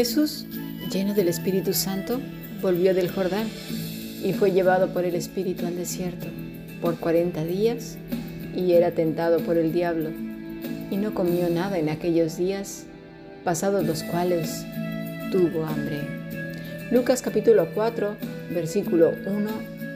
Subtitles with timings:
[0.00, 0.46] Jesús,
[0.90, 2.22] lleno del Espíritu Santo,
[2.62, 3.46] volvió del Jordán
[4.24, 6.26] y fue llevado por el Espíritu al desierto
[6.80, 7.98] por cuarenta días
[8.56, 10.08] y era tentado por el diablo
[10.90, 12.86] y no comió nada en aquellos días,
[13.44, 14.64] pasados los cuales
[15.32, 16.00] tuvo hambre.
[16.90, 18.16] Lucas capítulo 4,
[18.54, 19.50] versículo 1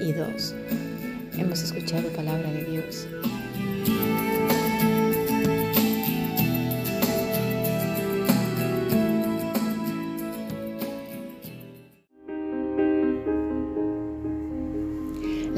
[0.00, 0.54] y 2.
[1.38, 3.06] Hemos escuchado palabra de Dios.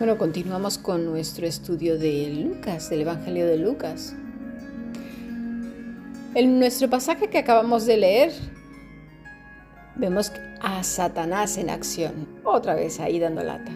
[0.00, 4.16] Bueno, continuamos con nuestro estudio de Lucas, del Evangelio de Lucas.
[6.34, 8.32] En nuestro pasaje que acabamos de leer,
[9.96, 13.72] vemos a Satanás en acción, otra vez ahí dando lata.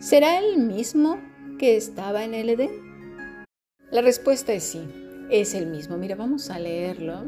[0.00, 1.20] ¿Será el mismo
[1.60, 2.72] que estaba en el Edén?
[3.92, 4.82] La respuesta es sí,
[5.30, 5.96] es el mismo.
[5.96, 7.20] Mira, vamos a leerlo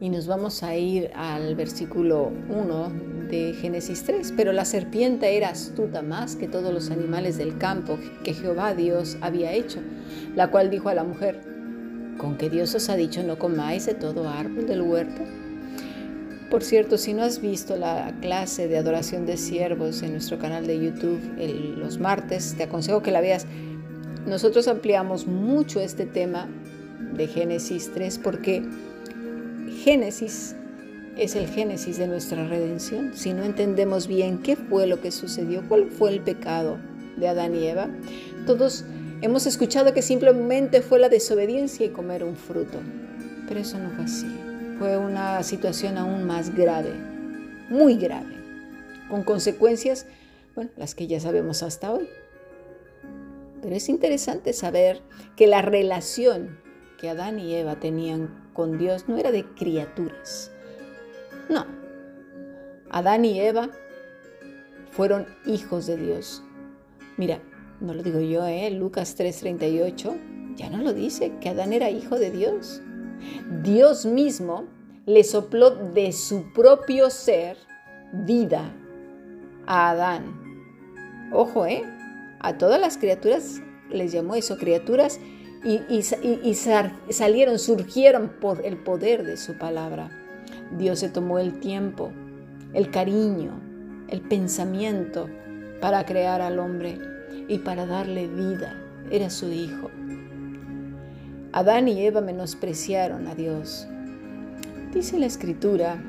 [0.00, 5.50] y nos vamos a ir al versículo 1 de Génesis 3, pero la serpiente era
[5.50, 9.80] astuta más que todos los animales del campo que Jehová Dios había hecho,
[10.34, 11.40] la cual dijo a la mujer,
[12.18, 15.22] ¿con qué Dios os ha dicho no comáis de todo árbol del huerto?
[16.50, 20.66] Por cierto, si no has visto la clase de adoración de siervos en nuestro canal
[20.66, 21.20] de YouTube
[21.76, 23.46] los martes, te aconsejo que la veas.
[24.26, 26.48] Nosotros ampliamos mucho este tema
[27.14, 28.64] de Génesis 3 porque
[29.84, 30.56] Génesis
[31.20, 33.12] es el génesis de nuestra redención.
[33.14, 36.78] Si no entendemos bien qué fue lo que sucedió, cuál fue el pecado
[37.18, 37.90] de Adán y Eva,
[38.46, 38.86] todos
[39.20, 42.78] hemos escuchado que simplemente fue la desobediencia y comer un fruto.
[43.46, 44.34] Pero eso no fue así.
[44.78, 46.94] Fue una situación aún más grave,
[47.68, 48.34] muy grave,
[49.10, 50.06] con consecuencias,
[50.54, 52.08] bueno, las que ya sabemos hasta hoy.
[53.60, 55.02] Pero es interesante saber
[55.36, 56.58] que la relación
[56.98, 60.50] que Adán y Eva tenían con Dios no era de criaturas,
[61.50, 61.66] no.
[62.90, 63.70] Adán y Eva
[64.90, 66.42] fueron hijos de Dios.
[67.16, 67.40] Mira,
[67.80, 68.70] no lo digo yo, ¿eh?
[68.70, 72.82] Lucas 3:38 ya no lo dice, que Adán era hijo de Dios.
[73.62, 74.66] Dios mismo
[75.06, 77.56] le sopló de su propio ser
[78.12, 78.72] vida
[79.66, 81.30] a Adán.
[81.32, 81.82] Ojo, ¿eh?
[82.40, 85.20] A todas las criaturas les llamó eso, criaturas,
[85.64, 86.54] y, y
[87.12, 90.10] salieron, surgieron por el poder de su palabra.
[90.78, 92.12] Dios se tomó el tiempo,
[92.72, 93.60] el cariño,
[94.08, 95.28] el pensamiento
[95.80, 96.98] para crear al hombre
[97.48, 98.76] y para darle vida.
[99.10, 99.90] Era su hijo.
[101.52, 103.88] Adán y Eva menospreciaron a Dios.
[104.92, 106.00] Dice la escritura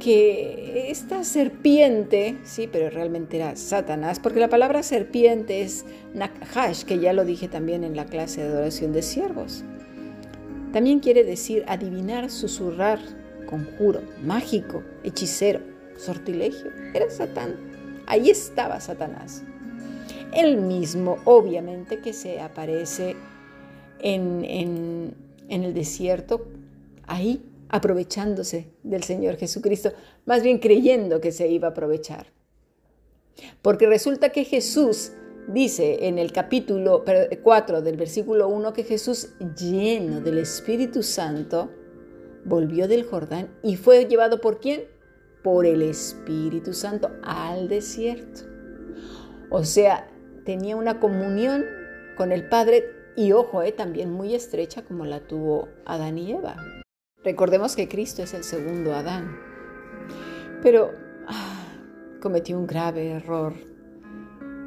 [0.00, 5.84] que esta serpiente, sí, pero realmente era Satanás, porque la palabra serpiente es
[6.14, 9.64] Nakhash, que ya lo dije también en la clase de adoración de siervos.
[10.72, 12.98] También quiere decir adivinar, susurrar,
[13.52, 15.60] conjuro, mágico, hechicero,
[15.98, 16.70] sortilegio.
[16.94, 17.56] Era Satán.
[18.06, 19.42] Ahí estaba Satanás.
[20.32, 23.14] El mismo, obviamente, que se aparece
[23.98, 26.48] en, en el desierto,
[27.06, 29.92] ahí aprovechándose del Señor Jesucristo,
[30.24, 32.28] más bien creyendo que se iba a aprovechar.
[33.60, 35.12] Porque resulta que Jesús
[35.46, 37.04] dice en el capítulo
[37.42, 41.70] 4 del versículo 1 que Jesús lleno del Espíritu Santo,
[42.44, 44.84] volvió del Jordán y fue llevado por quién?
[45.42, 48.42] Por el Espíritu Santo al desierto.
[49.50, 50.08] O sea,
[50.44, 51.64] tenía una comunión
[52.16, 52.84] con el Padre
[53.16, 56.56] y ojo, eh, también muy estrecha como la tuvo Adán y Eva.
[57.24, 59.38] Recordemos que Cristo es el segundo Adán.
[60.62, 60.92] Pero
[61.28, 61.64] ah,
[62.20, 63.54] cometió un grave error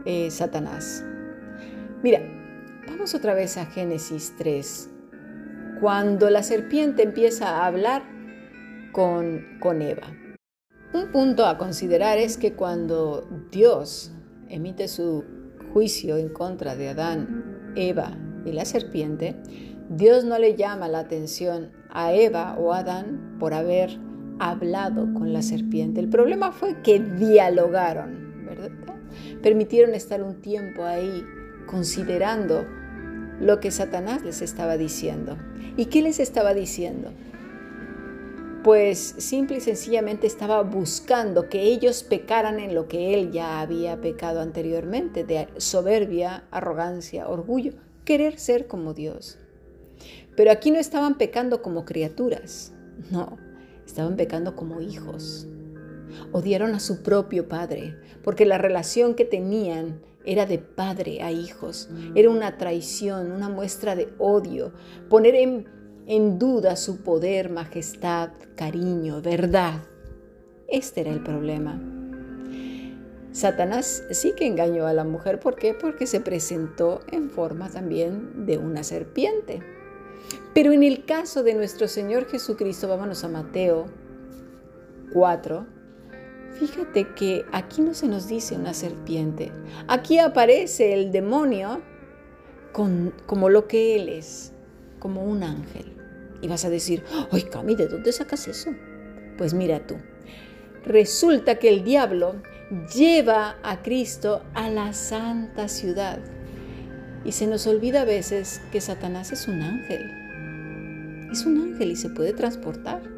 [0.05, 1.03] eh, Satanás.
[2.03, 2.21] Mira,
[2.87, 4.89] vamos otra vez a Génesis 3,
[5.79, 8.03] cuando la serpiente empieza a hablar
[8.91, 10.07] con, con Eva.
[10.93, 14.13] Un punto a considerar es que cuando Dios
[14.47, 15.25] emite su
[15.73, 19.35] juicio en contra de Adán, Eva y la serpiente,
[19.89, 23.99] Dios no le llama la atención a Eva o Adán por haber
[24.39, 25.99] hablado con la serpiente.
[25.99, 28.71] El problema fue que dialogaron, ¿verdad?
[29.41, 31.23] Permitieron estar un tiempo ahí
[31.67, 32.65] considerando
[33.39, 35.37] lo que Satanás les estaba diciendo.
[35.77, 37.11] ¿Y qué les estaba diciendo?
[38.63, 44.01] Pues simple y sencillamente estaba buscando que ellos pecaran en lo que él ya había
[44.01, 47.73] pecado anteriormente, de soberbia, arrogancia, orgullo,
[48.05, 49.37] querer ser como Dios.
[50.35, 52.73] Pero aquí no estaban pecando como criaturas,
[53.11, 53.37] no,
[53.85, 55.47] estaban pecando como hijos.
[56.31, 61.89] Odiaron a su propio padre, porque la relación que tenían era de padre a hijos.
[62.15, 64.73] Era una traición, una muestra de odio,
[65.09, 69.81] poner en, duda su poder, majestad, cariño, verdad.
[70.67, 71.81] Este era el problema.
[73.31, 75.39] Satanás sí que engañó a la mujer.
[75.39, 75.73] ¿Por qué?
[75.73, 79.61] Porque se presentó en forma también de una serpiente.
[80.53, 83.87] Pero en el caso de nuestro Señor Jesucristo, vámonos a Mateo
[85.13, 85.67] 4,
[86.59, 89.51] Fíjate que aquí no se nos dice una serpiente.
[89.87, 91.81] Aquí aparece el demonio
[92.71, 94.53] como lo que él es,
[94.99, 95.93] como un ángel.
[96.41, 98.71] Y vas a decir, ay Cami, ¿de dónde sacas eso?
[99.37, 99.95] Pues mira tú,
[100.85, 102.41] resulta que el diablo
[102.93, 106.19] lleva a Cristo a la santa ciudad.
[107.23, 110.11] Y se nos olvida a veces que Satanás es un ángel.
[111.31, 113.14] Es un ángel y se puede transportar.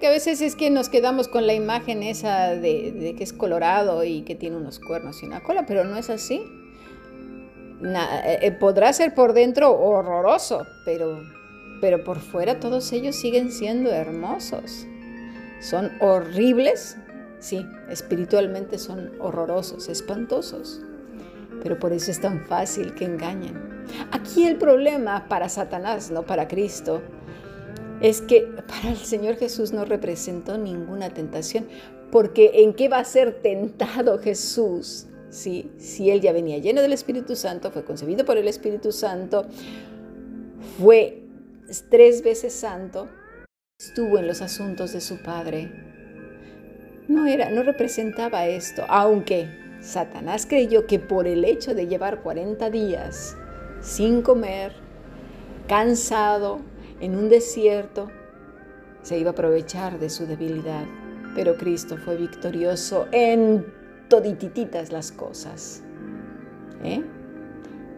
[0.00, 3.34] Lo que a veces es que nos quedamos con la imagen esa de, que es
[3.34, 6.42] colorado y que tiene unos cuernos y una cola, pero no es así.
[7.84, 11.20] Eh, eh, podrá ser por dentro horroroso, pero,
[11.82, 14.86] pero por fuera todos ellos siguen siendo hermosos.
[15.60, 16.96] Son horribles,
[17.38, 20.80] sí, espiritualmente son horrorosos, espantosos,
[21.62, 23.84] pero por eso es tan fácil que engañen.
[24.12, 27.02] Aquí el problema para Satanás, no para Cristo,
[28.00, 31.68] es que para el Señor Jesús no representó ninguna tentación,
[32.10, 35.06] porque ¿en qué va a ser tentado Jesús?
[35.30, 39.46] Si, si él ya venía lleno del Espíritu Santo, fue concebido por el Espíritu Santo,
[40.78, 41.22] fue
[41.88, 43.08] tres veces santo,
[43.78, 45.70] estuvo en los asuntos de su Padre.
[47.06, 49.48] No era, no representaba esto, aunque
[49.80, 53.36] Satanás creyó que por el hecho de llevar 40 días
[53.80, 54.72] sin comer,
[55.68, 56.60] cansado,
[57.00, 58.08] en un desierto,
[59.02, 60.84] se iba a aprovechar de su debilidad.
[61.34, 63.64] Pero Cristo fue victorioso en
[64.08, 65.82] toditititas las cosas.
[66.82, 67.02] ¿eh?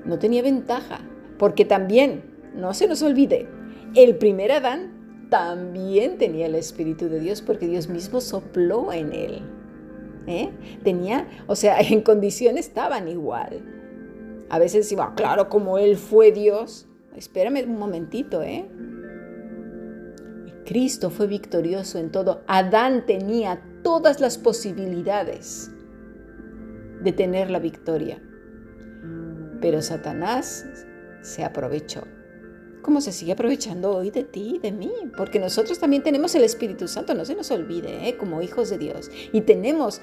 [0.05, 1.01] No tenía ventaja,
[1.39, 2.23] porque también,
[2.55, 3.49] no se nos olvide,
[3.95, 9.43] el primer Adán también tenía el Espíritu de Dios porque Dios mismo sopló en él.
[10.27, 10.51] ¿eh?
[10.85, 13.63] Tenía, o sea, en condiciones estaban igual.
[14.51, 16.87] A veces iba, claro, como él fue Dios.
[17.17, 18.67] Espérame un momentito, ¿eh?
[20.65, 22.43] Cristo fue victorioso en todo.
[22.47, 25.71] Adán tenía todas las posibilidades
[27.03, 28.23] de tener la victoria.
[29.61, 30.67] Pero Satanás
[31.23, 32.03] se aprovechó.
[32.83, 36.43] Como se sigue aprovechando hoy de ti y de mí, porque nosotros también tenemos el
[36.43, 38.17] Espíritu Santo, no se nos olvide, ¿eh?
[38.17, 40.01] como hijos de Dios, y tenemos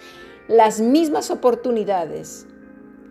[0.47, 2.47] las mismas oportunidades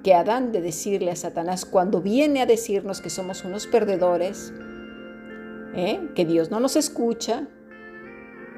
[0.03, 4.55] que Adán de decirle a Satanás cuando viene a decirnos que somos unos perdedores,
[5.78, 6.08] ¿eh?
[6.14, 7.46] que Dios no nos escucha,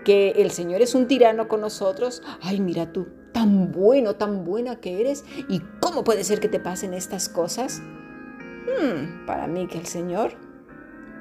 [0.04, 2.22] que el Señor es un tirano con nosotros.
[2.40, 5.24] Ay, mira tú, tan bueno, tan buena que eres.
[5.48, 7.80] ¿Y cómo puede ser que te pasen estas cosas?
[7.80, 10.32] Hmm, para mí que el Señor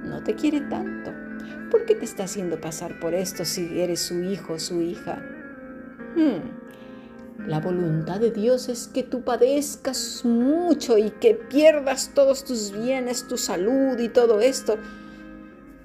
[0.04, 1.12] no te quiere tanto.
[1.70, 5.22] ¿Por qué te está haciendo pasar por esto si eres su hijo, su hija?
[6.16, 12.72] Hmm, la voluntad de Dios es que tú padezcas mucho y que pierdas todos tus
[12.72, 14.78] bienes, tu salud y todo esto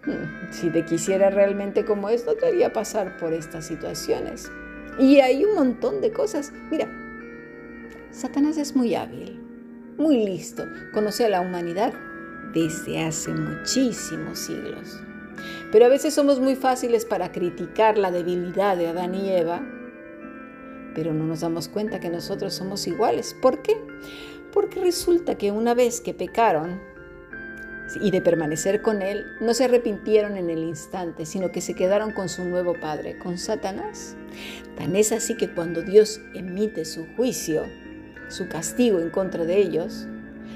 [0.50, 4.50] si te quisiera realmente como esto, te haría pasar por estas situaciones.
[4.98, 6.52] Y hay un montón de cosas.
[6.70, 6.88] Mira,
[8.10, 9.40] Satanás es muy hábil,
[9.98, 11.92] muy listo, conoce a la humanidad
[12.52, 15.00] desde hace muchísimos siglos.
[15.72, 19.60] Pero a veces somos muy fáciles para criticar la debilidad de Adán y Eva,
[20.94, 23.34] pero no nos damos cuenta que nosotros somos iguales.
[23.42, 23.76] ¿Por qué?
[24.52, 26.80] Porque resulta que una vez que pecaron,
[28.00, 32.12] y de permanecer con él, no se arrepintieron en el instante, sino que se quedaron
[32.12, 34.16] con su nuevo padre, con Satanás.
[34.76, 37.64] Tan es así que cuando Dios emite su juicio,
[38.28, 40.06] su castigo en contra de ellos,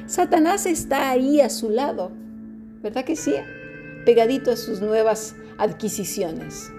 [0.07, 2.11] Satanás está ahí a su lado,
[2.83, 3.35] ¿verdad que sí?
[4.05, 6.73] Pegadito a sus nuevas adquisiciones.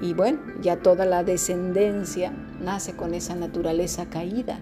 [0.00, 4.60] Y bueno, ya toda la descendencia nace con esa naturaleza caída,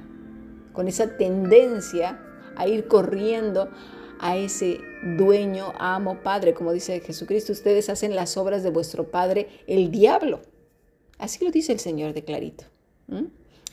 [0.73, 2.19] con esa tendencia
[2.57, 3.71] a ir corriendo
[4.21, 4.81] a ese
[5.17, 10.41] dueño, amo, padre, como dice Jesucristo, ustedes hacen las obras de vuestro padre, el diablo.
[11.19, 12.65] Así lo dice el Señor de clarito.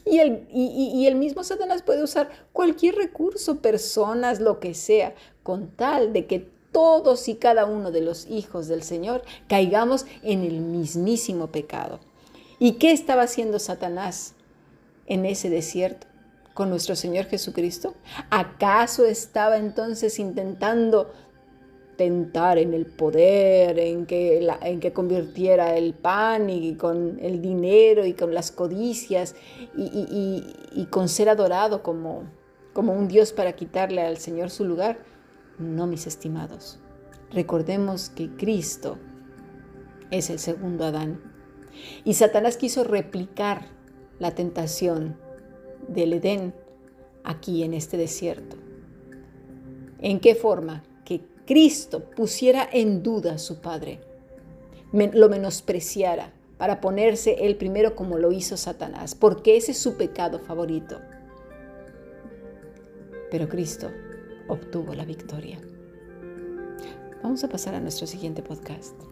[0.06, 5.14] Y el, y el mismo Satanás puede usar cualquier recurso, personas, lo que sea,
[5.44, 10.44] con tal de que todos y cada uno de los hijos del Señor caigamos en
[10.44, 12.00] el mismísimo pecado.
[12.60, 14.34] ¿Y qué estaba haciendo Satanás
[15.08, 16.08] en ese desierto
[16.58, 17.94] con nuestro Señor Jesucristo?
[18.32, 21.12] ¿Acaso estaba entonces intentando
[21.98, 28.08] tentar en el poder, en que, en que convirtiera el pan y con el dinero
[28.08, 29.36] y con las codicias
[29.76, 32.24] y, con ser adorado como,
[32.74, 34.98] como un Dios para quitarle al Señor su lugar.
[35.60, 36.80] No, mis estimados.
[37.32, 38.98] Recordemos que Cristo
[40.10, 41.22] es el segundo Adán.
[42.04, 43.68] Y Satanás quiso replicar
[44.18, 45.27] la tentación
[45.88, 46.54] del Edén
[47.24, 48.58] aquí en este desierto.
[50.00, 50.84] ¿En qué forma?
[51.48, 54.02] Cristo pusiera en duda a su Padre,
[54.92, 60.40] lo menospreciara para ponerse él primero como lo hizo Satanás, porque ese es su pecado
[60.40, 61.00] favorito.
[63.32, 63.90] Pero Cristo
[64.50, 65.58] obtuvo la victoria.
[67.24, 69.07] Vamos a pasar a nuestro siguiente podcast.